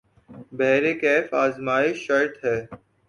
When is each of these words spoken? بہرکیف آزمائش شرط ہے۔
بہرکیف 0.57 1.27
آزمائش 1.43 1.95
شرط 2.05 2.33
ہے۔ 2.45 2.57